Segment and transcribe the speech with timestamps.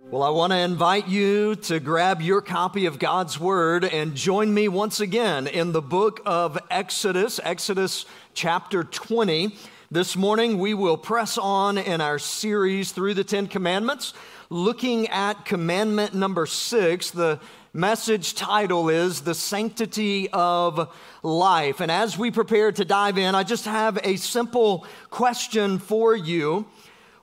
[0.00, 4.54] Well, I want to invite you to grab your copy of God's Word and join
[4.54, 9.54] me once again in the book of Exodus, Exodus chapter 20.
[9.90, 14.14] This morning, we will press on in our series through the Ten Commandments,
[14.48, 17.10] looking at commandment number six.
[17.10, 17.38] The
[17.74, 21.80] message title is The Sanctity of Life.
[21.80, 26.66] And as we prepare to dive in, I just have a simple question for you.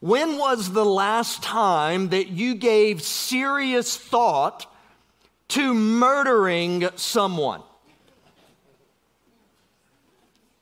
[0.06, 4.72] When was the last time that you gave serious thought
[5.48, 7.64] to murdering someone?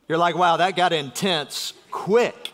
[0.08, 2.54] You're like, wow, that got intense quick.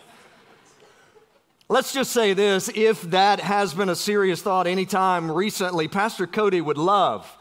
[1.68, 6.60] Let's just say this if that has been a serious thought anytime recently, Pastor Cody
[6.60, 7.32] would love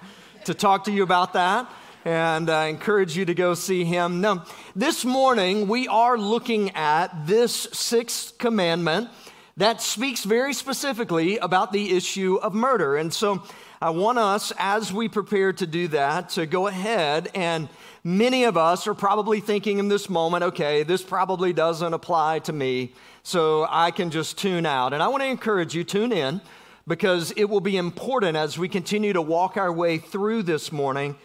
[0.44, 1.72] to talk to you about that
[2.04, 4.20] and I encourage you to go see him.
[4.20, 4.44] Now,
[4.76, 9.08] this morning we are looking at this sixth commandment
[9.58, 12.96] that speaks very specifically about the issue of murder.
[12.96, 13.42] And so
[13.82, 17.68] I want us, as we prepare to do that, to go ahead and
[18.04, 22.52] many of us are probably thinking in this moment, okay, this probably doesn't apply to
[22.52, 22.92] me,
[23.24, 24.92] so I can just tune out.
[24.92, 26.40] And I want to encourage you, tune in,
[26.86, 31.16] because it will be important as we continue to walk our way through this morning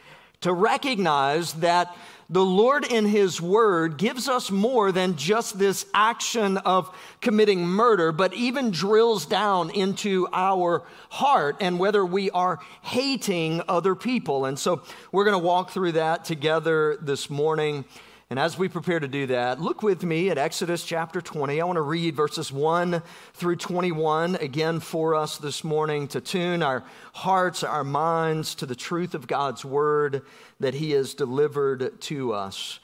[0.41, 1.95] to recognize that
[2.29, 8.11] the Lord in His Word gives us more than just this action of committing murder,
[8.11, 14.45] but even drills down into our heart and whether we are hating other people.
[14.45, 17.85] And so we're going to walk through that together this morning.
[18.33, 21.61] And as we prepare to do that, look with me at Exodus chapter 20.
[21.61, 23.03] I want to read verses 1
[23.35, 28.73] through 21 again for us this morning to tune our hearts, our minds to the
[28.73, 30.23] truth of God's word
[30.59, 32.79] that He has delivered to us.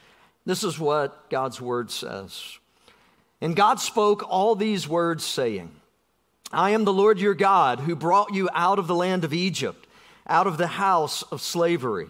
[0.45, 2.59] This is what God's word says.
[3.41, 5.72] And God spoke all these words, saying,
[6.52, 9.88] I am the Lord your God who brought you out of the land of Egypt,
[10.28, 12.09] out of the house of slavery.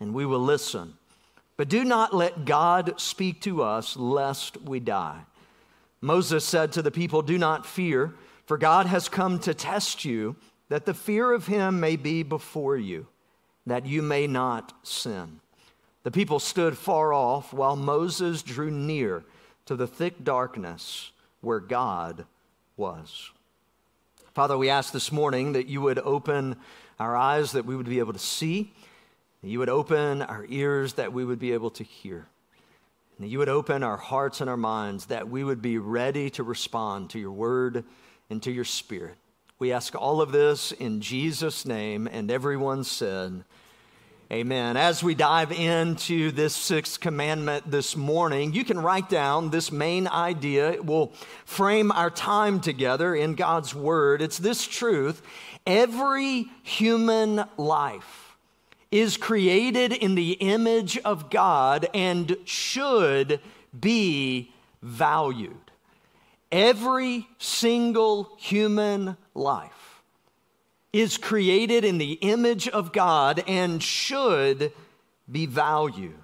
[0.00, 0.94] and we will listen.
[1.56, 5.20] But do not let God speak to us, lest we die.
[6.00, 8.14] Moses said to the people, Do not fear,
[8.46, 10.36] for God has come to test you,
[10.68, 13.06] that the fear of him may be before you,
[13.66, 15.40] that you may not sin.
[16.02, 19.24] The people stood far off while Moses drew near
[19.66, 22.26] to the thick darkness where God
[22.76, 23.30] was.
[24.34, 26.56] Father, we ask this morning that you would open
[26.98, 28.72] our eyes, that we would be able to see
[29.44, 32.26] that you would open our ears that we would be able to hear.
[33.18, 36.30] And that you would open our hearts and our minds that we would be ready
[36.30, 37.84] to respond to your word
[38.30, 39.16] and to your spirit.
[39.58, 43.44] We ask all of this in Jesus' name, and everyone said,
[44.32, 44.78] Amen.
[44.78, 50.08] As we dive into this sixth commandment this morning, you can write down this main
[50.08, 50.72] idea.
[50.72, 51.12] It will
[51.44, 54.22] frame our time together in God's Word.
[54.22, 55.20] It's this truth
[55.66, 58.23] every human life
[58.94, 63.40] is created in the image of God and should
[63.78, 64.52] be
[64.82, 65.72] valued.
[66.52, 70.00] Every single human life
[70.92, 74.72] is created in the image of God and should
[75.28, 76.14] be valued.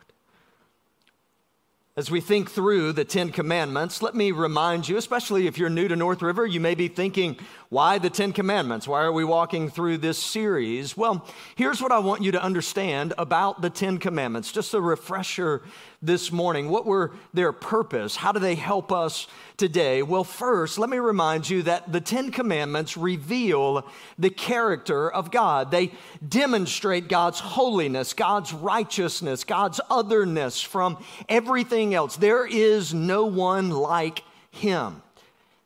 [1.97, 5.89] As we think through the Ten Commandments, let me remind you, especially if you're new
[5.89, 7.37] to North River, you may be thinking,
[7.71, 8.89] why the Ten Commandments?
[8.89, 10.97] Why are we walking through this series?
[10.97, 11.25] Well,
[11.55, 15.63] here's what I want you to understand about the Ten Commandments, just a refresher
[16.03, 16.69] this morning.
[16.69, 18.17] What were their purpose?
[18.17, 20.03] How do they help us today?
[20.03, 23.89] Well, first, let me remind you that the Ten Commandments reveal
[24.19, 25.71] the character of God.
[25.71, 25.93] They
[26.29, 32.17] demonstrate God's holiness, God's righteousness, God's otherness from everything else.
[32.17, 35.03] There is no one like Him.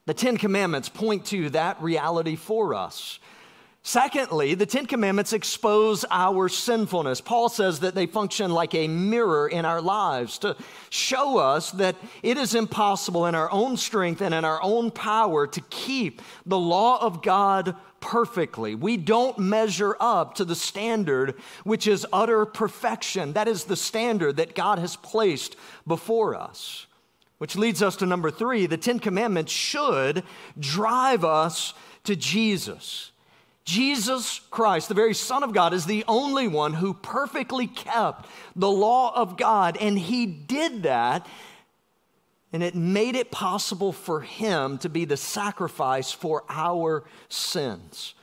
[0.06, 3.18] The Ten Commandments point to that reality for us.
[3.86, 7.20] Secondly, the Ten Commandments expose our sinfulness.
[7.20, 10.56] Paul says that they function like a mirror in our lives to
[10.88, 15.46] show us that it is impossible in our own strength and in our own power
[15.46, 18.74] to keep the law of God perfectly.
[18.74, 21.34] We don't measure up to the standard
[21.64, 23.34] which is utter perfection.
[23.34, 25.56] That is the standard that God has placed
[25.86, 26.86] before us.
[27.44, 30.22] Which leads us to number three the Ten Commandments should
[30.58, 31.74] drive us
[32.04, 33.10] to Jesus.
[33.66, 38.26] Jesus Christ, the very Son of God, is the only one who perfectly kept
[38.56, 41.26] the law of God, and he did that,
[42.50, 48.14] and it made it possible for him to be the sacrifice for our sins.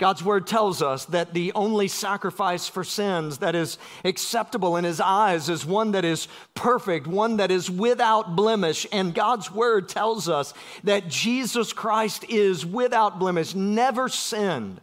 [0.00, 4.98] God's word tells us that the only sacrifice for sins that is acceptable in his
[4.98, 8.86] eyes is one that is perfect, one that is without blemish.
[8.92, 10.54] And God's word tells us
[10.84, 14.80] that Jesus Christ is without blemish, never sinned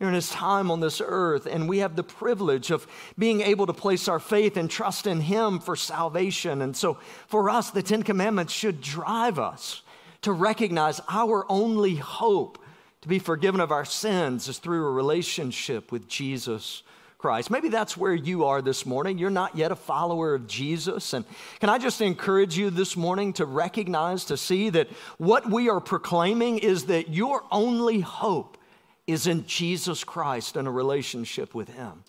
[0.00, 1.44] during his time on this earth.
[1.44, 2.86] And we have the privilege of
[3.18, 6.62] being able to place our faith and trust in him for salvation.
[6.62, 6.94] And so
[7.26, 9.82] for us, the Ten Commandments should drive us
[10.22, 12.62] to recognize our only hope
[13.06, 16.82] to be forgiven of our sins is through a relationship with Jesus
[17.18, 17.52] Christ.
[17.52, 19.16] Maybe that's where you are this morning.
[19.16, 21.12] You're not yet a follower of Jesus.
[21.12, 21.24] And
[21.60, 24.88] can I just encourage you this morning to recognize, to see that
[25.18, 28.58] what we are proclaiming is that your only hope
[29.06, 32.02] is in Jesus Christ and a relationship with Him.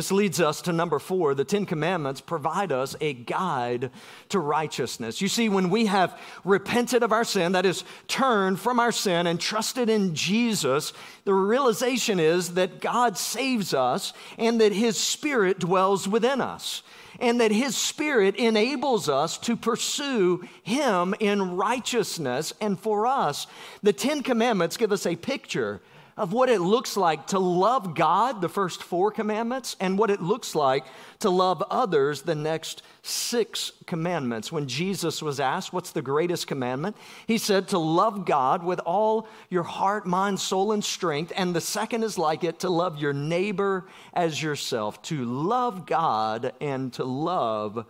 [0.00, 1.34] This leads us to number four.
[1.34, 3.90] The Ten Commandments provide us a guide
[4.30, 5.20] to righteousness.
[5.20, 9.26] You see, when we have repented of our sin, that is, turned from our sin
[9.26, 10.94] and trusted in Jesus,
[11.26, 16.82] the realization is that God saves us and that His Spirit dwells within us.
[17.18, 22.54] And that His Spirit enables us to pursue Him in righteousness.
[22.62, 23.46] And for us,
[23.82, 25.82] the Ten Commandments give us a picture
[26.20, 30.20] of what it looks like to love God, the first four commandments, and what it
[30.20, 30.84] looks like
[31.20, 34.52] to love others, the next six commandments.
[34.52, 36.94] When Jesus was asked, What's the greatest commandment?
[37.26, 41.32] He said, To love God with all your heart, mind, soul, and strength.
[41.34, 46.52] And the second is like it, to love your neighbor as yourself, to love God
[46.60, 47.86] and to love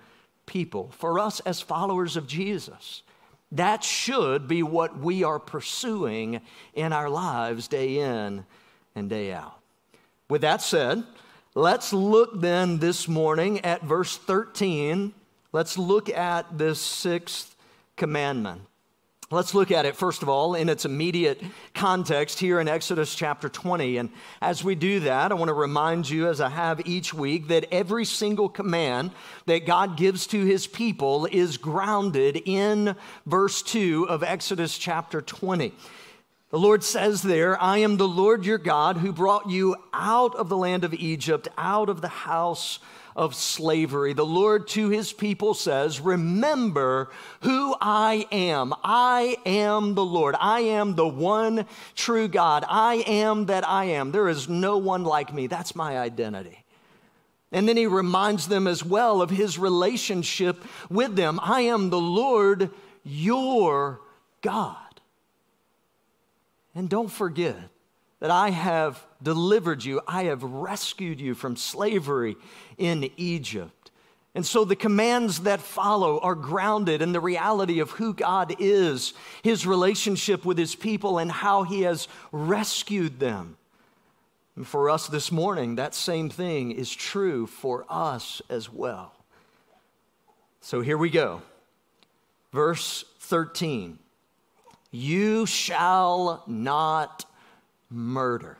[0.47, 0.93] people.
[0.93, 3.03] For us as followers of Jesus,
[3.53, 6.41] that should be what we are pursuing
[6.75, 8.45] in our lives day in
[8.95, 9.59] and day out.
[10.29, 11.03] With that said,
[11.55, 15.13] let's look then this morning at verse 13.
[15.53, 17.57] Let's look at this sixth
[17.97, 18.63] commandment.
[19.33, 21.41] Let's look at it, first of all, in its immediate
[21.73, 23.99] context here in Exodus chapter 20.
[23.99, 24.11] And
[24.43, 27.67] as we do that, I want to remind you, as I have each week, that
[27.71, 29.13] every single command
[29.47, 35.73] that God gives to his people is grounded in verse 2 of Exodus chapter 20.
[36.51, 40.49] The Lord says there, I am the Lord your God who brought you out of
[40.49, 42.81] the land of Egypt, out of the house
[43.21, 44.15] of slavery.
[44.15, 47.11] The Lord to his people says, Remember
[47.43, 48.73] who I am.
[48.83, 50.35] I am the Lord.
[50.41, 52.65] I am the one true God.
[52.67, 54.11] I am that I am.
[54.11, 55.49] There is no one like me.
[55.49, 56.65] That's my identity.
[57.53, 61.39] And then he reminds them as well of his relationship with them.
[61.43, 62.71] I am the Lord
[63.05, 64.01] your
[64.41, 64.77] God.
[66.75, 67.59] And don't forget
[68.21, 72.37] that I have delivered you, I have rescued you from slavery
[72.79, 73.91] in Egypt.
[74.35, 79.13] And so the commands that follow are grounded in the reality of who God is,
[79.43, 83.57] his relationship with his people, and how he has rescued them.
[84.55, 89.15] And for us this morning, that same thing is true for us as well.
[90.61, 91.43] So here we go.
[92.53, 93.99] Verse 13
[94.93, 97.25] You shall not
[97.91, 98.59] murder.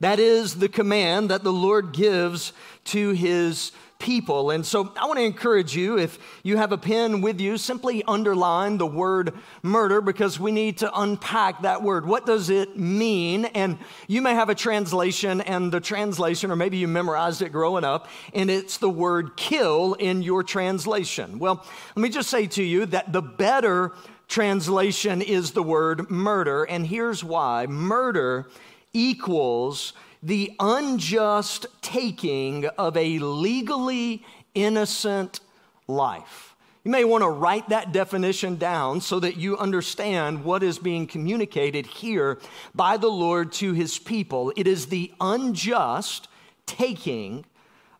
[0.00, 2.54] That is the command that the Lord gives
[2.84, 4.50] to his people.
[4.50, 8.02] And so I want to encourage you, if you have a pen with you, simply
[8.08, 12.06] underline the word murder because we need to unpack that word.
[12.06, 13.44] What does it mean?
[13.44, 13.76] And
[14.08, 18.08] you may have a translation, and the translation, or maybe you memorized it growing up,
[18.32, 21.38] and it's the word kill in your translation.
[21.38, 21.62] Well,
[21.94, 23.92] let me just say to you that the better
[24.30, 28.48] translation is the word murder, and here's why murder
[28.92, 35.40] equals the unjust taking of a legally innocent
[35.88, 36.54] life.
[36.84, 41.06] You may want to write that definition down so that you understand what is being
[41.06, 42.38] communicated here
[42.74, 44.52] by the Lord to his people.
[44.56, 46.28] It is the unjust
[46.66, 47.44] taking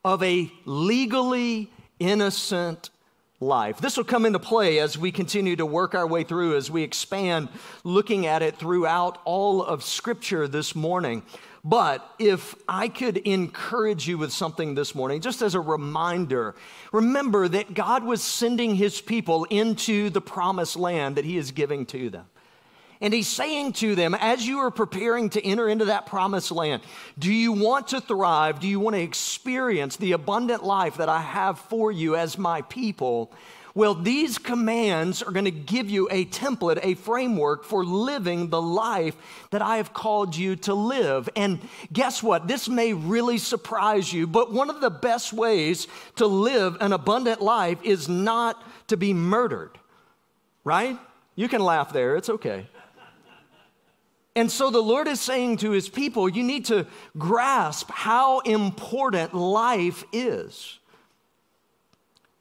[0.04, 2.90] of a legally innocent
[3.40, 3.78] life.
[3.78, 6.82] This will come into play as we continue to work our way through, as we
[6.82, 7.49] expand
[7.85, 11.23] looking at it throughout all of Scripture this morning.
[11.64, 16.54] But if I could encourage you with something this morning, just as a reminder,
[16.92, 21.87] remember that God was sending his people into the promised land that he is giving
[21.87, 22.26] to them.
[23.00, 26.83] And he's saying to them, as you are preparing to enter into that promised land,
[27.19, 28.61] do you want to thrive?
[28.61, 32.61] Do you want to experience the abundant life that I have for you as my
[32.62, 33.33] people?
[33.75, 38.61] Well, these commands are going to give you a template, a framework for living the
[38.61, 39.16] life
[39.50, 41.28] that I have called you to live.
[41.37, 41.61] And
[41.92, 42.49] guess what?
[42.49, 47.40] This may really surprise you, but one of the best ways to live an abundant
[47.40, 49.78] life is not to be murdered,
[50.64, 50.99] right?
[51.37, 52.66] You can laugh there, it's okay.
[54.37, 56.87] And so the Lord is saying to his people, you need to
[57.18, 60.78] grasp how important life is.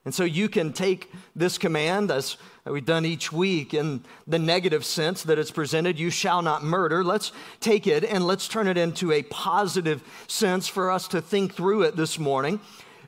[0.05, 4.85] And so you can take this command, as we've done each week, in the negative
[4.85, 7.03] sense that it's presented you shall not murder.
[7.03, 11.53] Let's take it and let's turn it into a positive sense for us to think
[11.53, 12.59] through it this morning.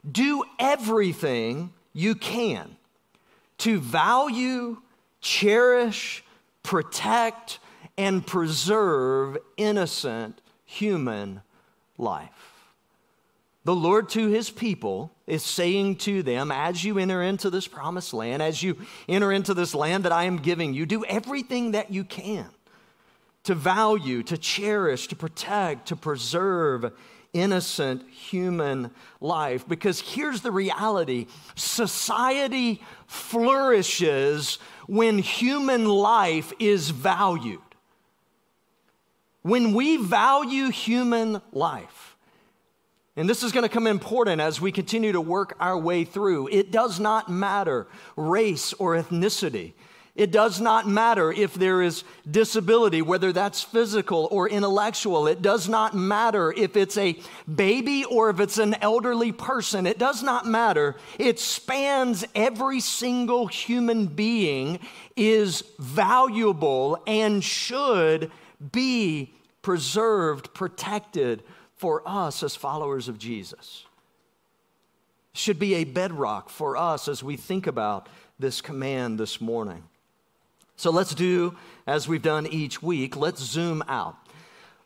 [0.10, 2.76] Do everything you can
[3.60, 4.78] to value,
[5.22, 6.24] cherish,
[6.64, 7.60] protect,
[7.98, 11.42] and preserve innocent human
[11.98, 12.30] life.
[13.64, 18.14] The Lord to his people is saying to them, as you enter into this promised
[18.14, 21.92] land, as you enter into this land that I am giving you, do everything that
[21.92, 22.48] you can
[23.44, 26.92] to value, to cherish, to protect, to preserve
[27.34, 29.68] innocent human life.
[29.68, 34.58] Because here's the reality society flourishes
[34.88, 37.60] when human life is valued.
[39.42, 42.16] When we value human life,
[43.16, 46.48] and this is going to come important as we continue to work our way through.
[46.48, 49.74] It does not matter race or ethnicity.
[50.14, 55.26] It does not matter if there is disability, whether that's physical or intellectual.
[55.28, 57.18] It does not matter if it's a
[57.54, 59.88] baby or if it's an elderly person.
[59.88, 60.96] It does not matter.
[61.18, 64.80] It spans every single human being
[65.16, 68.32] is valuable and should
[68.72, 71.44] be preserved, protected,
[71.76, 73.86] for us as followers of Jesus.
[75.34, 79.84] Should be a bedrock for us as we think about this command this morning.
[80.76, 81.56] So let's do
[81.88, 83.16] as we've done each week.
[83.16, 84.16] Let's zoom out.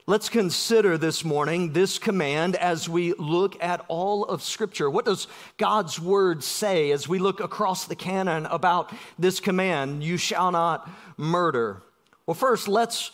[0.08, 4.88] Let's consider this morning this command as we look at all of Scripture.
[4.88, 5.28] What does
[5.58, 10.04] God's Word say as we look across the canon about this command?
[10.04, 11.82] You shall not murder.
[12.28, 13.12] Well, first, let's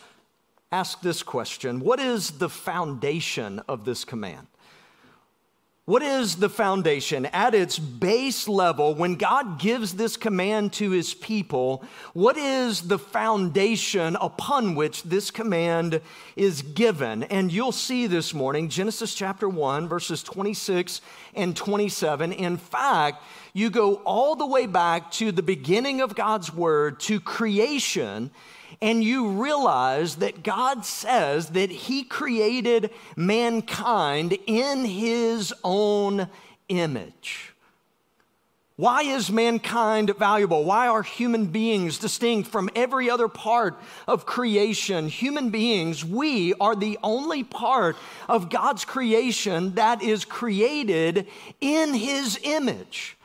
[0.72, 4.46] ask this question What is the foundation of this command?
[5.84, 7.26] What is the foundation?
[7.26, 13.00] At its base level, when God gives this command to his people, what is the
[13.00, 16.00] foundation upon which this command
[16.36, 17.24] is given?
[17.24, 21.00] And you'll see this morning, Genesis chapter 1, verses 26
[21.34, 22.30] and 27.
[22.32, 27.18] In fact, you go all the way back to the beginning of God's word, to
[27.18, 28.30] creation,
[28.82, 36.28] and you realize that God says that He created mankind in His own
[36.68, 37.54] image.
[38.74, 40.64] Why is mankind valuable?
[40.64, 45.08] Why are human beings distinct from every other part of creation?
[45.08, 47.96] Human beings, we are the only part
[48.28, 51.28] of God's creation that is created
[51.60, 53.16] in His image.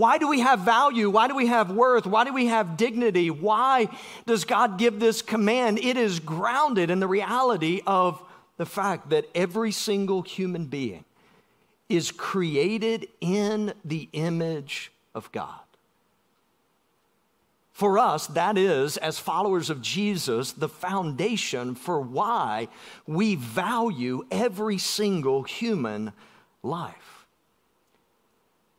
[0.00, 1.10] Why do we have value?
[1.10, 2.06] Why do we have worth?
[2.06, 3.30] Why do we have dignity?
[3.30, 3.86] Why
[4.24, 5.78] does God give this command?
[5.78, 8.22] It is grounded in the reality of
[8.56, 11.04] the fact that every single human being
[11.90, 15.60] is created in the image of God.
[17.72, 22.68] For us, that is, as followers of Jesus, the foundation for why
[23.06, 26.14] we value every single human
[26.62, 27.19] life.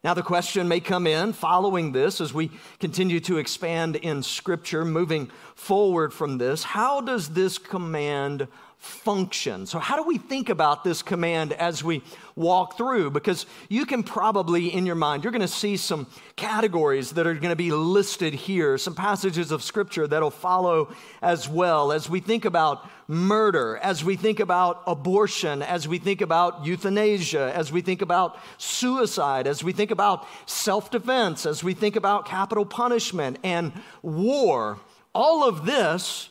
[0.03, 4.83] Now, the question may come in following this as we continue to expand in Scripture,
[4.83, 6.63] moving forward from this.
[6.63, 8.47] How does this command
[8.81, 9.67] function.
[9.67, 12.01] So, how do we think about this command as we
[12.35, 13.11] walk through?
[13.11, 17.35] Because you can probably, in your mind, you're going to see some categories that are
[17.35, 21.91] going to be listed here, some passages of scripture that'll follow as well.
[21.91, 27.53] As we think about murder, as we think about abortion, as we think about euthanasia,
[27.55, 32.25] as we think about suicide, as we think about self defense, as we think about
[32.25, 34.79] capital punishment and war,
[35.13, 36.30] all of this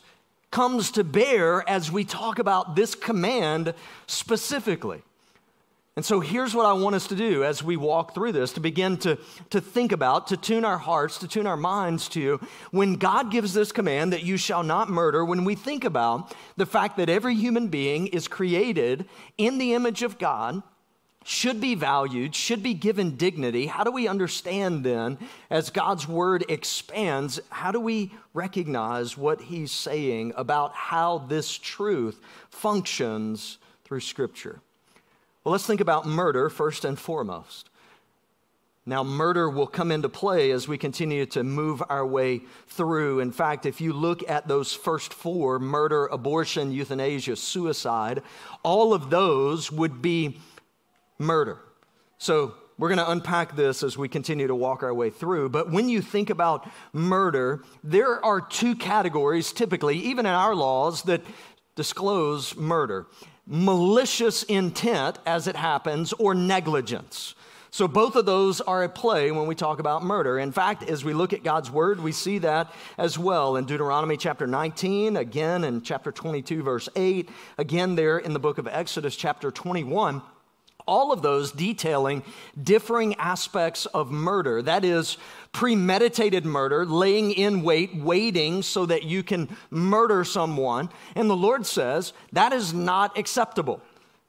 [0.50, 3.74] comes to bear as we talk about this command
[4.06, 5.02] specifically.
[5.96, 8.60] And so here's what I want us to do as we walk through this to
[8.60, 9.18] begin to,
[9.50, 12.40] to think about, to tune our hearts, to tune our minds to.
[12.70, 16.64] When God gives this command that you shall not murder, when we think about the
[16.64, 20.62] fact that every human being is created in the image of God,
[21.24, 23.66] should be valued, should be given dignity.
[23.66, 25.18] How do we understand then,
[25.50, 32.20] as God's word expands, how do we recognize what he's saying about how this truth
[32.48, 34.60] functions through Scripture?
[35.44, 37.68] Well, let's think about murder first and foremost.
[38.86, 43.20] Now, murder will come into play as we continue to move our way through.
[43.20, 48.22] In fact, if you look at those first four murder, abortion, euthanasia, suicide
[48.62, 50.40] all of those would be
[51.20, 51.60] murder.
[52.18, 55.50] So we're going to unpack this as we continue to walk our way through.
[55.50, 61.02] But when you think about murder, there are two categories typically, even in our laws,
[61.04, 61.22] that
[61.76, 63.06] disclose murder
[63.50, 67.34] malicious intent as it happens, or negligence.
[67.72, 70.38] So, both of those are at play when we talk about murder.
[70.38, 74.16] In fact, as we look at God's word, we see that as well in Deuteronomy
[74.16, 79.14] chapter 19, again in chapter 22, verse 8, again there in the book of Exodus,
[79.14, 80.22] chapter 21
[80.86, 82.22] all of those detailing
[82.62, 84.62] differing aspects of murder.
[84.62, 85.16] That is,
[85.52, 90.90] premeditated murder, laying in wait, waiting so that you can murder someone.
[91.14, 93.80] And the Lord says that is not acceptable,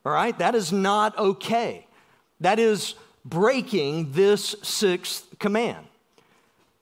[0.05, 0.37] all right?
[0.37, 1.85] That is not okay.
[2.39, 5.85] That is breaking this sixth command.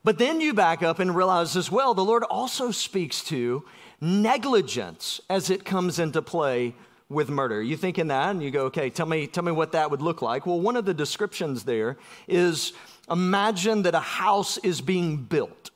[0.03, 3.65] But then you back up and realize as well, the Lord also speaks to
[3.99, 6.73] negligence as it comes into play
[7.10, 7.62] with murder.
[7.62, 10.02] You think in that and you go, okay, tell me, tell me what that would
[10.02, 10.45] look like.
[10.45, 12.74] Well, one of the descriptions there is
[13.10, 15.72] imagine that a house is being built.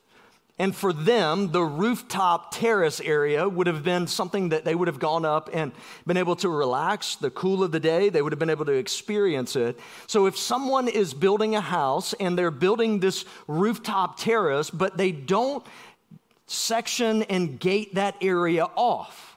[0.60, 5.00] And for them, the rooftop terrace area would have been something that they would have
[5.00, 5.72] gone up and
[6.06, 8.10] been able to relax the cool of the day.
[8.10, 9.80] They would have been able to experience it.
[10.06, 15.12] So, if someone is building a house and they're building this rooftop terrace, but they
[15.12, 15.66] don't
[16.46, 19.33] section and gate that area off,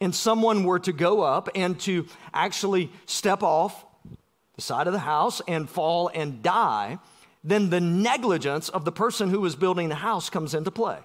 [0.00, 3.84] and someone were to go up and to actually step off
[4.54, 6.98] the side of the house and fall and die,
[7.44, 10.98] then the negligence of the person who was building the house comes into play.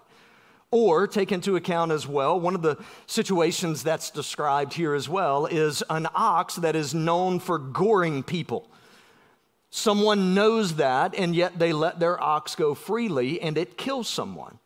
[0.72, 5.46] Or take into account as well, one of the situations that's described here as well
[5.46, 8.72] is an ox that is known for goring people.
[9.70, 14.60] Someone knows that, and yet they let their ox go freely and it kills someone.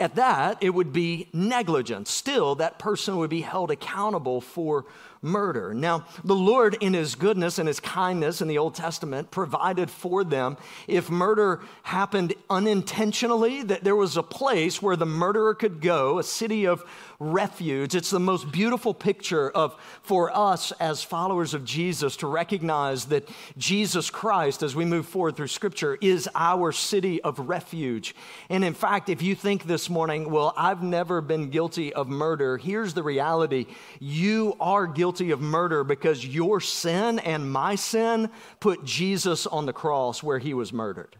[0.00, 2.10] At that, it would be negligence.
[2.10, 4.86] Still, that person would be held accountable for
[5.22, 5.72] murder.
[5.72, 10.24] Now, the Lord, in His goodness and His kindness in the Old Testament, provided for
[10.24, 10.56] them
[10.88, 16.24] if murder happened unintentionally, that there was a place where the murderer could go, a
[16.24, 16.84] city of
[17.32, 17.94] refuge.
[17.94, 23.28] It's the most beautiful picture of for us as followers of Jesus to recognize that
[23.56, 28.14] Jesus Christ, as we move forward through Scripture, is our city of refuge.
[28.48, 32.58] And in fact, if you think this morning, well, I've never been guilty of murder,
[32.58, 33.66] here's the reality
[33.98, 39.72] you are guilty of murder because your sin and my sin put Jesus on the
[39.72, 41.16] cross where he was murdered.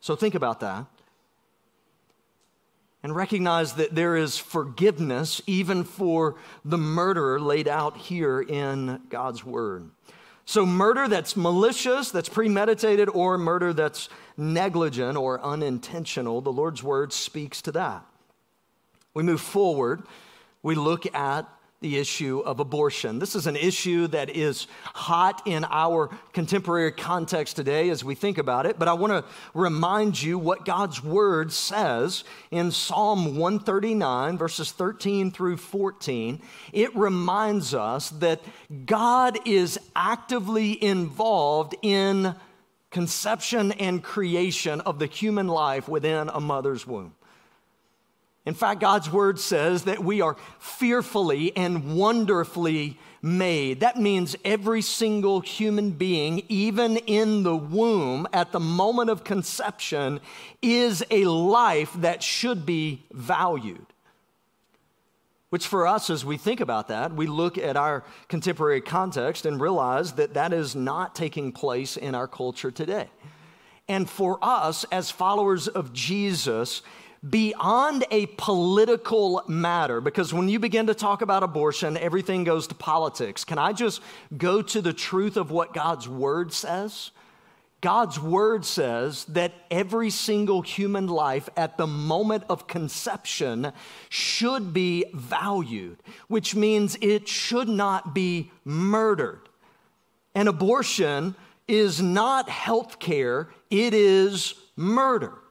[0.00, 0.86] So think about that
[3.02, 9.44] and recognize that there is forgiveness even for the murderer laid out here in God's
[9.44, 9.90] word.
[10.44, 17.12] So, murder that's malicious, that's premeditated, or murder that's negligent or unintentional, the Lord's word
[17.12, 18.04] speaks to that.
[19.14, 20.02] We move forward,
[20.62, 21.48] we look at
[21.82, 23.18] the issue of abortion.
[23.18, 28.38] This is an issue that is hot in our contemporary context today as we think
[28.38, 34.38] about it, but I want to remind you what God's word says in Psalm 139,
[34.38, 36.40] verses 13 through 14.
[36.72, 38.40] It reminds us that
[38.86, 42.34] God is actively involved in
[42.90, 47.14] conception and creation of the human life within a mother's womb.
[48.44, 53.80] In fact, God's word says that we are fearfully and wonderfully made.
[53.80, 60.18] That means every single human being, even in the womb at the moment of conception,
[60.60, 63.86] is a life that should be valued.
[65.50, 69.60] Which, for us, as we think about that, we look at our contemporary context and
[69.60, 73.08] realize that that is not taking place in our culture today.
[73.86, 76.82] And for us, as followers of Jesus,
[77.28, 82.74] beyond a political matter, because when you begin to talk about abortion, everything goes to
[82.74, 83.44] politics.
[83.44, 84.00] Can I just
[84.36, 87.12] go to the truth of what God's word says?
[87.80, 93.72] God's word says that every single human life at the moment of conception
[94.08, 99.48] should be valued, which means it should not be murdered.
[100.34, 101.34] An abortion
[101.66, 105.41] is not health care, it is murder.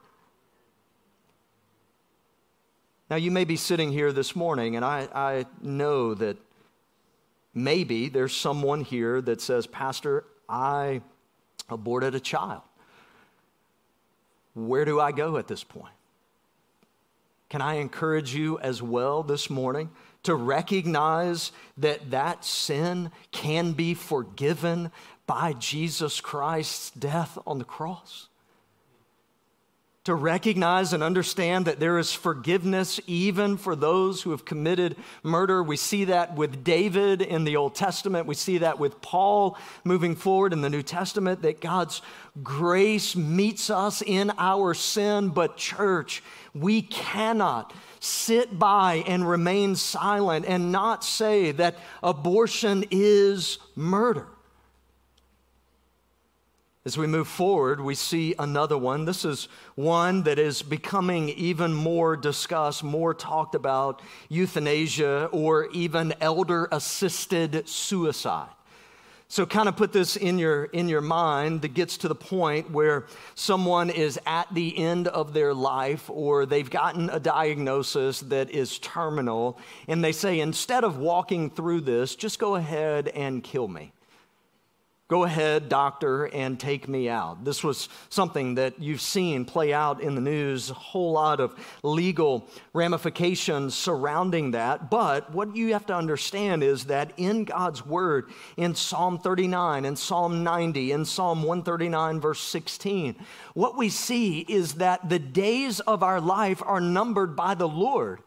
[3.12, 6.38] Now, you may be sitting here this morning, and I, I know that
[7.54, 11.02] maybe there's someone here that says, Pastor, I
[11.70, 12.62] aborted a child.
[14.54, 15.94] Where do I go at this point?
[17.50, 19.90] Can I encourage you as well this morning
[20.24, 24.90] to recognize that that sin can be forgiven
[25.28, 28.30] by Jesus Christ's death on the cross?
[30.04, 35.62] To recognize and understand that there is forgiveness even for those who have committed murder.
[35.62, 38.26] We see that with David in the Old Testament.
[38.26, 42.02] We see that with Paul moving forward in the New Testament, that God's
[42.42, 45.30] grace meets us in our sin.
[45.30, 46.24] But, church,
[46.56, 54.28] we cannot sit by and remain silent and not say that abortion is murder.
[56.84, 59.06] As we move forward, we see another one.
[59.06, 66.12] This is one that is becoming even more discussed, more talked about euthanasia or even
[66.20, 68.50] elder assisted suicide.
[69.28, 72.72] So, kind of put this in your, in your mind that gets to the point
[72.72, 78.50] where someone is at the end of their life or they've gotten a diagnosis that
[78.50, 83.70] is terminal, and they say, instead of walking through this, just go ahead and kill
[83.70, 83.94] me.
[85.12, 87.44] Go ahead, doctor, and take me out.
[87.44, 91.54] This was something that you've seen play out in the news, a whole lot of
[91.84, 94.90] legal ramifications surrounding that.
[94.90, 99.98] But what you have to understand is that in God's word, in Psalm 39, in
[99.98, 103.18] Psalm 90, in Psalm 139, verse 16,
[103.54, 108.22] what we see is that the days of our life are numbered by the Lord.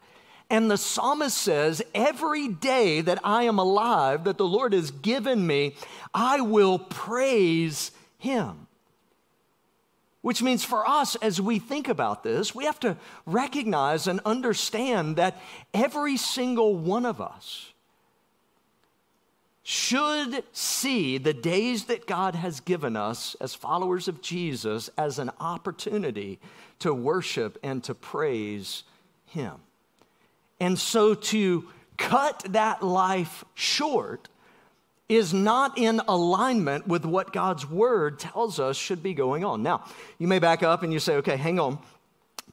[0.49, 5.45] And the psalmist says, Every day that I am alive, that the Lord has given
[5.45, 5.75] me,
[6.13, 8.67] I will praise him.
[10.21, 15.17] Which means for us, as we think about this, we have to recognize and understand
[15.17, 15.39] that
[15.73, 17.73] every single one of us
[19.67, 25.31] should see the days that God has given us as followers of Jesus as an
[25.39, 26.39] opportunity
[26.79, 28.83] to worship and to praise
[29.25, 29.64] Him.
[30.59, 34.29] And so to cut that life short
[35.07, 39.61] is not in alignment with what God's word tells us should be going on.
[39.61, 39.85] Now,
[40.17, 41.77] you may back up and you say, okay, hang on.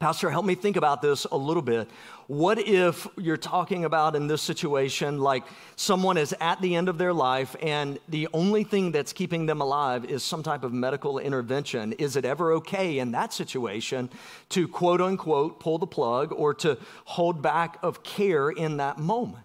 [0.03, 1.89] Pastor, help me think about this a little bit.
[2.27, 5.45] What if you're talking about in this situation, like
[5.77, 9.61] someone is at the end of their life and the only thing that's keeping them
[9.61, 11.93] alive is some type of medical intervention?
[11.93, 14.11] Is it ever okay in that situation
[14.49, 19.45] to quote unquote pull the plug or to hold back of care in that moment?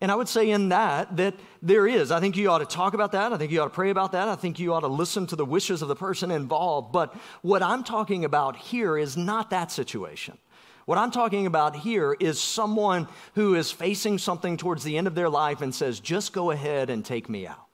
[0.00, 2.10] And I would say in that, that there is.
[2.10, 3.32] I think you ought to talk about that.
[3.32, 4.28] I think you ought to pray about that.
[4.28, 6.92] I think you ought to listen to the wishes of the person involved.
[6.92, 10.36] But what I'm talking about here is not that situation.
[10.84, 15.14] What I'm talking about here is someone who is facing something towards the end of
[15.14, 17.66] their life and says, just go ahead and take me out.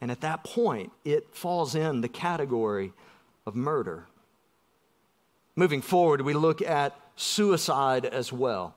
[0.00, 2.92] And at that point, it falls in the category
[3.46, 4.06] of murder.
[5.56, 8.76] Moving forward, we look at suicide as well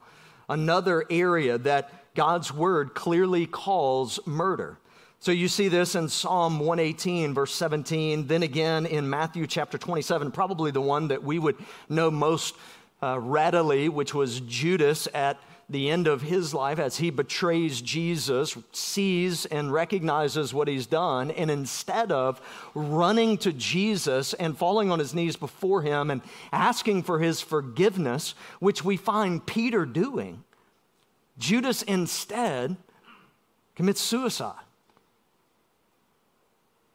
[0.54, 4.78] another area that God's word clearly calls murder.
[5.20, 10.32] So you see this in Psalm 118, verse 17, then again in Matthew chapter 27,
[10.32, 11.56] probably the one that we would
[11.90, 12.56] know most
[13.02, 15.40] uh, readily, which was Judas at
[15.74, 21.30] the end of his life as he betrays Jesus, sees and recognizes what he's done,
[21.32, 22.42] and instead of
[22.74, 26.22] running to Jesus and falling on his knees before him and
[26.54, 30.44] asking for his forgiveness, which we find Peter doing,
[31.38, 32.78] Judas instead
[33.76, 34.56] commits suicide,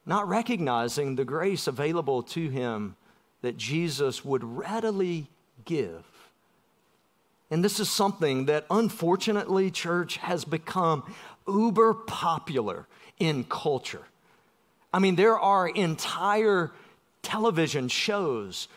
[0.05, 2.95] not recognizing the grace available to him
[3.41, 5.29] that Jesus would readily
[5.65, 6.08] give
[7.51, 11.03] And this is something that unfortunately, church, has become
[11.47, 12.87] uber popular
[13.19, 14.03] in culture.
[14.93, 16.71] I mean, there are entire
[17.21, 18.67] television shows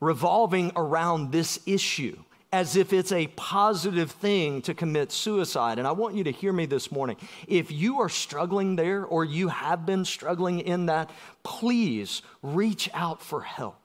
[0.00, 2.18] revolving around this issue
[2.52, 5.78] as if it's a positive thing to commit suicide.
[5.78, 7.16] And I want you to hear me this morning.
[7.48, 11.10] If you are struggling there or you have been struggling in that,
[11.42, 13.81] please reach out for help.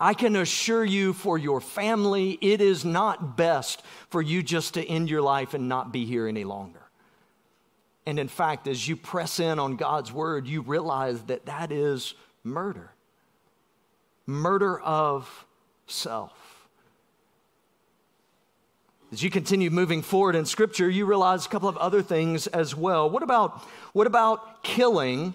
[0.00, 4.84] I can assure you for your family, it is not best for you just to
[4.84, 6.82] end your life and not be here any longer.
[8.06, 12.14] And in fact, as you press in on God's word, you realize that that is
[12.44, 12.92] murder
[14.28, 15.46] murder of
[15.86, 16.32] self.
[19.10, 22.76] As you continue moving forward in Scripture, you realize a couple of other things as
[22.76, 23.08] well.
[23.08, 23.62] What about,
[23.94, 25.32] what about killing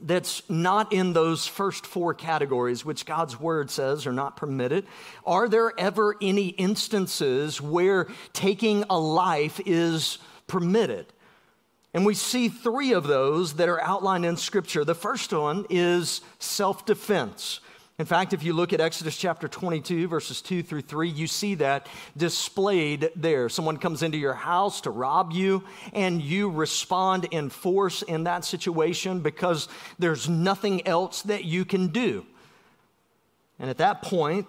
[0.00, 4.86] that's not in those first four categories, which God's Word says are not permitted?
[5.26, 11.06] Are there ever any instances where taking a life is permitted?
[11.94, 14.84] And we see three of those that are outlined in Scripture.
[14.84, 17.60] The first one is self defense.
[17.98, 21.54] In fact, if you look at Exodus chapter 22, verses 2 through 3, you see
[21.56, 23.48] that displayed there.
[23.48, 28.44] Someone comes into your house to rob you, and you respond in force in that
[28.44, 32.24] situation because there's nothing else that you can do.
[33.58, 34.46] And at that point,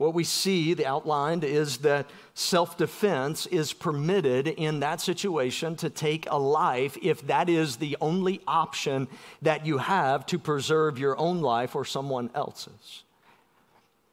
[0.00, 5.90] what we see, the outlined, is that self defense is permitted in that situation to
[5.90, 9.08] take a life if that is the only option
[9.42, 13.02] that you have to preserve your own life or someone else's.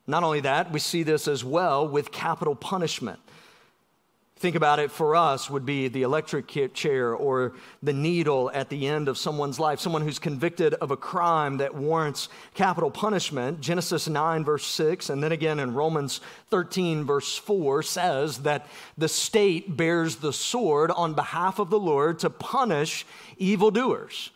[0.06, 3.22] Not only that, we see this as well with capital punishment
[4.40, 8.88] think about it for us would be the electric chair or the needle at the
[8.88, 13.60] end of someone's life someone who's convicted of a crime that warrants capital punishment.
[13.62, 19.08] Genesis 9 verse 6 and then again in romans 13 verse 4 says that the
[19.08, 23.06] state bears the sword on behalf of the lord to punish
[23.38, 24.32] evildoers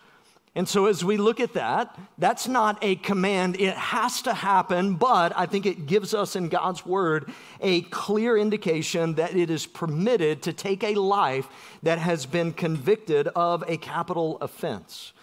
[0.54, 3.56] and so, as we look at that, that's not a command.
[3.60, 8.38] It has to happen, but I think it gives us in God's word a clear
[8.38, 11.48] indication that it is permitted to take a life
[11.84, 15.14] that has been convicted of a capital offense.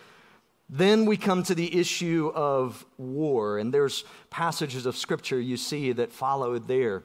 [0.70, 5.92] Then we come to the issue of war, and there's passages of scripture you see
[5.92, 7.02] that follow there.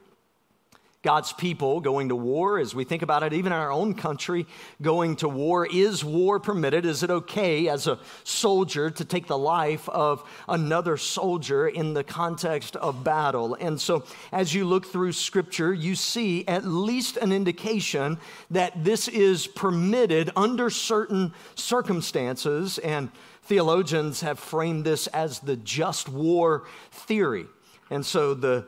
[1.04, 4.48] God's people going to war, as we think about it, even in our own country,
[4.82, 5.68] going to war.
[5.68, 6.86] Is war permitted?
[6.86, 12.06] Is it okay as a soldier to take the life of another soldier in the
[12.06, 13.56] context of battle?
[13.56, 18.18] And so, as you look through scripture, you see at least an indication
[18.50, 22.78] that this is permitted under certain circumstances.
[22.78, 23.10] And
[23.44, 27.48] theologians have framed this as the just war theory.
[27.90, 28.66] And so, the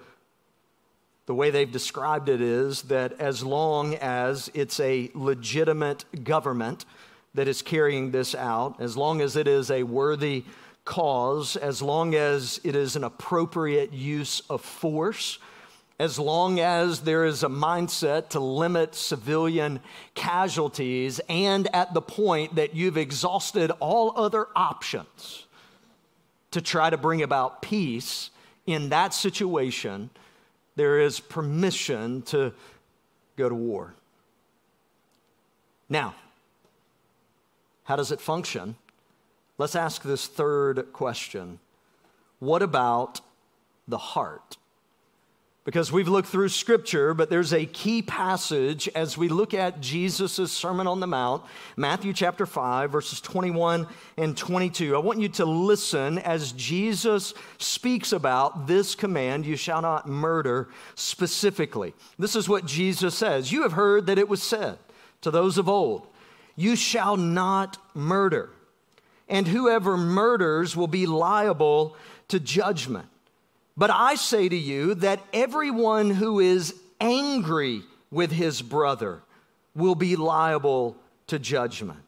[1.26, 6.86] the way they've described it is that as long as it's a legitimate government
[7.34, 10.44] that is carrying this out, as long as it is a worthy
[10.86, 15.40] cause, as long as it is an appropriate use of force,
[16.00, 19.80] as long as there is a mindset to limit civilian
[20.14, 25.48] casualties, and at the point that you've exhausted all other options
[26.52, 28.30] to try to bring about peace
[28.68, 30.10] in that situation
[30.76, 32.54] there is permission to
[33.36, 33.96] go to war.
[35.90, 36.16] Now,
[37.84, 38.76] how does it function?
[39.58, 41.60] Let's ask this third question
[42.40, 43.22] What about
[43.88, 44.58] the heart?
[45.66, 50.52] Because we've looked through scripture, but there's a key passage as we look at Jesus'
[50.52, 51.44] Sermon on the Mount,
[51.76, 54.96] Matthew chapter 5, verses 21 and 22.
[54.96, 60.70] I want you to listen as Jesus speaks about this command you shall not murder
[60.94, 61.96] specifically.
[62.20, 64.78] This is what Jesus says You have heard that it was said
[65.22, 66.06] to those of old,
[66.56, 68.52] You shall not murder,
[69.28, 71.98] and whoever murders will be liable
[72.28, 73.08] to judgment.
[73.78, 79.22] But I say to you that everyone who is angry with his brother
[79.76, 80.96] will be liable
[81.28, 82.00] to judgment.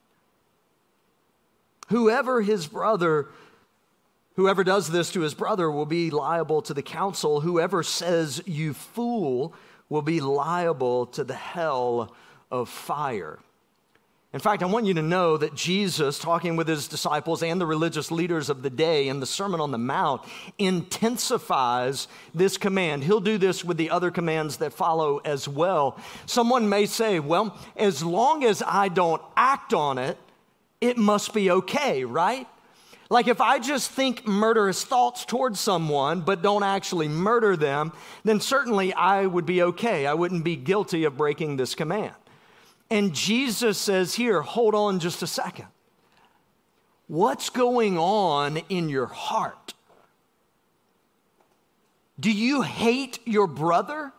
[1.90, 3.28] Whoever his brother,
[4.36, 7.42] whoever does this to his brother will be liable to the council.
[7.42, 9.54] Whoever says, you fool,
[9.90, 12.14] will be liable to the hell
[12.52, 13.40] of fire.
[14.38, 17.66] In fact, I want you to know that Jesus, talking with his disciples and the
[17.66, 20.22] religious leaders of the day in the Sermon on the Mount,
[20.60, 23.04] intensifies this command.
[23.04, 25.98] He'll do this with the other commands that follow as well.
[26.28, 30.20] Someone may say, well, as long as I don't act on it,
[30.82, 32.46] it must be okay, right?
[33.10, 37.92] Like if I just think murderous thoughts towards someone but don't actually murder them,
[38.24, 40.06] then certainly I would be okay.
[40.06, 42.14] I wouldn't be guilty of breaking this command.
[42.90, 45.68] And Jesus says here, hold on just a second.
[47.08, 49.74] What's going on in your heart?
[52.20, 54.12] Do you hate your brother?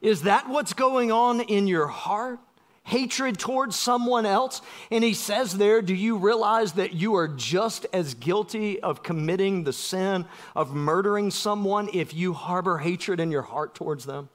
[0.00, 2.38] Is that what's going on in your heart?
[2.84, 4.60] Hatred towards someone else?
[4.90, 9.64] And he says there, Do you realize that you are just as guilty of committing
[9.64, 14.28] the sin of murdering someone if you harbor hatred in your heart towards them?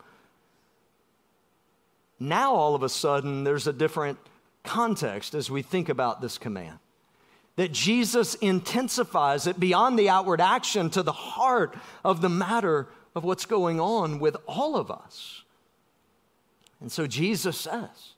[2.20, 4.18] Now, all of a sudden, there's a different
[4.64, 6.80] context as we think about this command.
[7.56, 13.24] That Jesus intensifies it beyond the outward action to the heart of the matter of
[13.24, 15.44] what's going on with all of us.
[16.80, 18.14] And so Jesus says,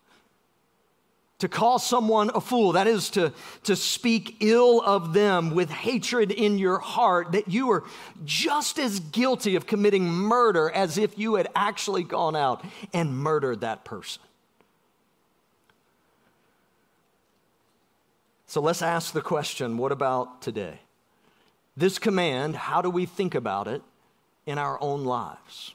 [1.39, 6.31] to call someone a fool, that is to, to speak ill of them with hatred
[6.31, 7.83] in your heart, that you are
[8.25, 13.61] just as guilty of committing murder as if you had actually gone out and murdered
[13.61, 14.21] that person.
[18.45, 20.79] So let's ask the question what about today?
[21.77, 23.81] This command, how do we think about it
[24.45, 25.73] in our own lives?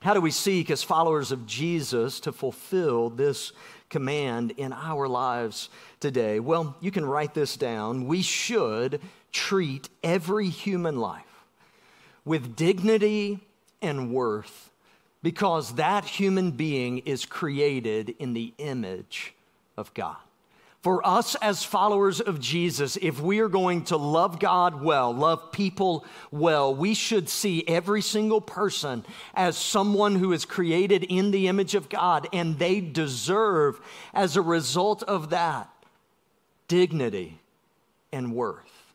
[0.00, 3.52] How do we seek, as followers of Jesus, to fulfill this
[3.88, 5.68] command in our lives
[6.00, 6.40] today?
[6.40, 8.06] Well, you can write this down.
[8.06, 9.00] We should
[9.32, 11.24] treat every human life
[12.24, 13.40] with dignity
[13.80, 14.70] and worth
[15.22, 19.34] because that human being is created in the image
[19.76, 20.16] of God.
[20.88, 25.52] For us as followers of Jesus, if we are going to love God well, love
[25.52, 31.46] people well, we should see every single person as someone who is created in the
[31.46, 33.78] image of God, and they deserve,
[34.14, 35.68] as a result of that,
[36.68, 37.38] dignity
[38.10, 38.94] and worth.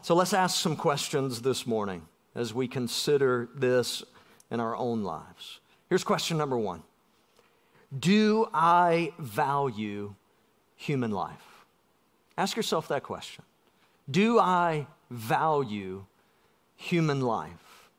[0.00, 4.02] So let's ask some questions this morning as we consider this
[4.50, 5.60] in our own lives.
[5.90, 6.84] Here's question number one
[7.96, 10.14] do I value
[10.76, 11.64] human life?
[12.36, 13.44] Ask yourself that question.
[14.10, 16.04] Do I value
[16.76, 17.90] human life?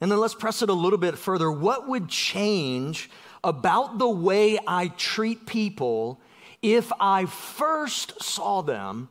[0.00, 1.50] And then let's press it a little bit further.
[1.50, 3.10] What would change
[3.42, 6.20] about the way I treat people
[6.62, 9.08] if I first saw them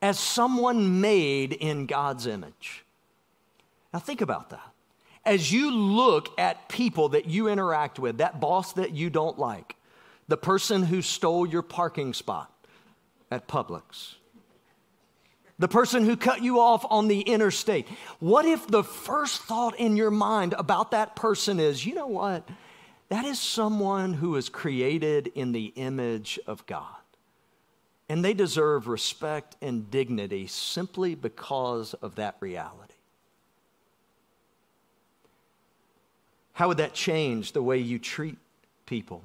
[0.00, 2.84] as someone made in God's image?
[3.92, 4.71] Now, think about that
[5.24, 9.76] as you look at people that you interact with, that boss that you don't like,
[10.28, 12.52] the person who stole your parking spot
[13.30, 14.14] at Publix,
[15.58, 17.86] the person who cut you off on the interstate,
[18.18, 22.48] what if the first thought in your mind about that person is, you know what?
[23.10, 26.86] That is someone who is created in the image of God.
[28.08, 32.91] And they deserve respect and dignity simply because of that reality.
[36.52, 38.36] How would that change the way you treat
[38.86, 39.22] people?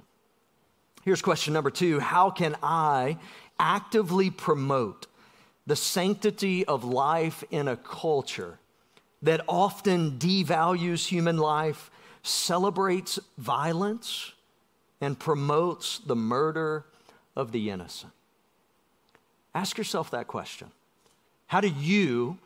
[1.03, 3.17] Here's question number two How can I
[3.59, 5.07] actively promote
[5.65, 8.59] the sanctity of life in a culture
[9.21, 11.89] that often devalues human life,
[12.23, 14.33] celebrates violence,
[15.01, 16.85] and promotes the murder
[17.35, 18.13] of the innocent?
[19.53, 20.71] Ask yourself that question.
[21.47, 22.37] How do you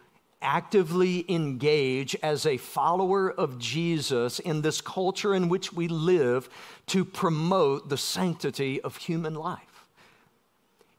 [0.41, 6.49] actively engage as a follower of Jesus in this culture in which we live
[6.87, 9.85] to promote the sanctity of human life.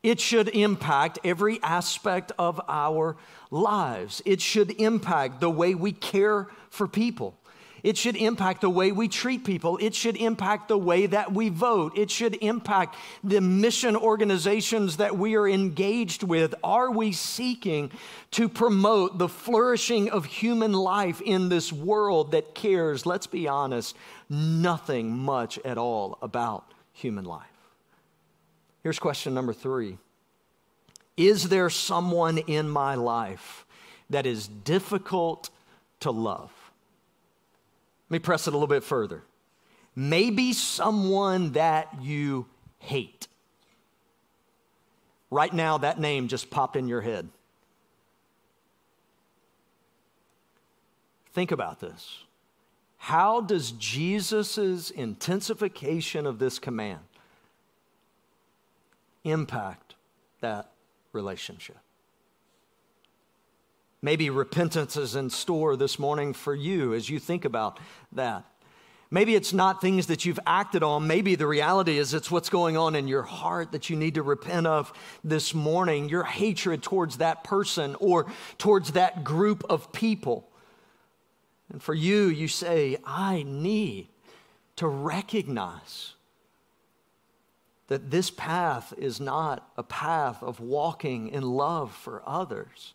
[0.03, 3.17] It should impact every aspect of our
[3.51, 4.21] lives.
[4.25, 7.37] It should impact the way we care for people.
[7.83, 9.77] It should impact the way we treat people.
[9.79, 11.99] It should impact the way that we vote.
[11.99, 16.55] It should impact the mission organizations that we are engaged with.
[16.63, 17.91] Are we seeking
[18.33, 23.97] to promote the flourishing of human life in this world that cares, let's be honest,
[24.31, 27.47] nothing much at all about human life?
[28.85, 29.99] Here's question number three
[31.17, 33.67] Is there someone in my life
[34.09, 35.51] that is difficult
[35.99, 36.62] to love?
[38.13, 39.23] Let me press it a little bit further.
[39.97, 42.45] Maybe someone that you
[42.79, 43.27] hate.
[45.31, 47.31] Right now, that name just popped in your head.
[51.33, 52.25] Think about this.
[52.99, 57.01] How does Jesus' intensification of this command
[59.25, 59.95] impact
[60.43, 60.71] that
[61.15, 61.79] relationship?
[64.03, 67.79] Maybe repentance is in store this morning for you as you think about
[68.11, 68.45] that.
[69.13, 71.07] Maybe it's not things that you've acted on.
[71.07, 74.23] Maybe the reality is it's what's going on in your heart that you need to
[74.23, 74.93] repent of
[75.23, 76.09] this morning.
[76.09, 78.27] Your hatred towards that person or
[78.59, 80.49] towards that group of people.
[81.71, 84.09] And for you, you say, I need
[84.77, 86.15] to recognize
[87.89, 92.95] that this path is not a path of walking in love for others.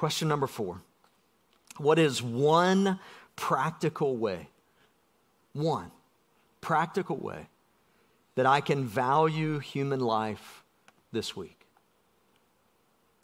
[0.00, 0.80] Question number four
[1.76, 2.98] What is one
[3.36, 4.48] practical way,
[5.52, 5.90] one
[6.62, 7.48] practical way
[8.34, 10.64] that I can value human life
[11.12, 11.66] this week.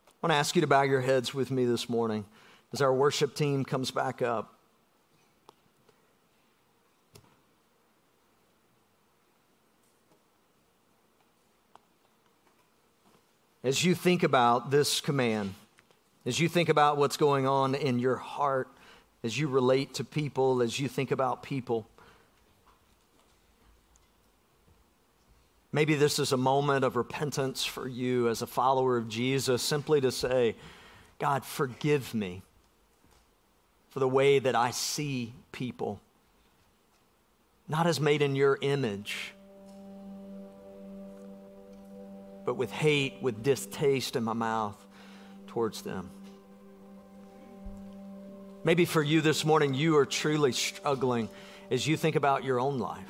[0.06, 2.26] I want to ask you to bow your heads with me this morning
[2.74, 4.52] as our worship team comes back up.
[13.64, 15.54] As you think about this command,
[16.26, 18.68] as you think about what's going on in your heart,
[19.22, 21.86] as you relate to people, as you think about people.
[25.70, 30.00] Maybe this is a moment of repentance for you as a follower of Jesus, simply
[30.00, 30.56] to say,
[31.18, 32.42] God, forgive me
[33.90, 36.00] for the way that I see people,
[37.68, 39.32] not as made in your image,
[42.44, 44.76] but with hate, with distaste in my mouth
[45.46, 46.10] towards them.
[48.66, 51.28] Maybe for you this morning, you are truly struggling
[51.70, 53.06] as you think about your own life.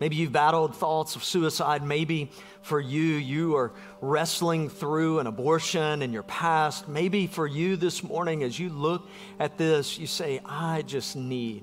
[0.00, 1.84] Maybe you've battled thoughts of suicide.
[1.84, 2.32] Maybe
[2.62, 6.88] for you, you are wrestling through an abortion in your past.
[6.88, 9.08] Maybe for you this morning, as you look
[9.38, 11.62] at this, you say, I just need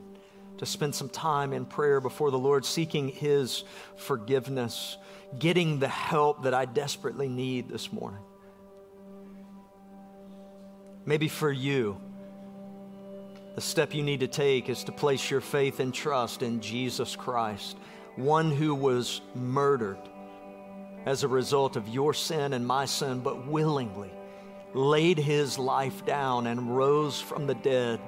[0.59, 3.65] to spend some time in prayer before the Lord, seeking His
[3.97, 4.95] forgiveness,
[5.37, 8.23] getting the help that I desperately need this morning.
[11.05, 11.99] Maybe for you,
[13.57, 17.15] the step you need to take is to place your faith and trust in Jesus
[17.15, 17.75] Christ,
[18.15, 19.97] one who was murdered
[21.07, 24.11] as a result of your sin and my sin, but willingly
[24.75, 27.99] laid his life down and rose from the dead,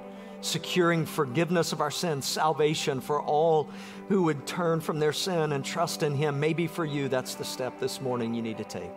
[0.41, 3.71] securing forgiveness of our sins, salvation for all
[4.07, 6.39] who would turn from their sin and trust in him.
[6.39, 8.93] Maybe for you, that's the step this morning you need to take.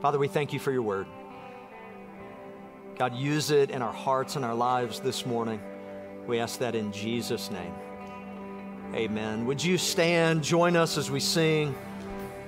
[0.00, 1.06] Father, we thank you for your word.
[2.98, 5.60] God, use it in our hearts and our lives this morning.
[6.26, 7.72] We ask that in Jesus' name.
[8.92, 9.46] Amen.
[9.46, 11.76] Would you stand, join us as we sing?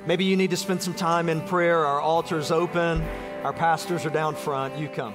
[0.07, 1.87] Maybe you need to spend some time in prayer.
[1.87, 3.01] Our altar's open,
[3.45, 4.77] our pastors are down front.
[4.77, 5.15] You come.